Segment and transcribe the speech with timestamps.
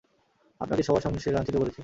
[0.61, 1.79] আপনাকে সবার সামনে সে লাঞ্ছিত করেছে।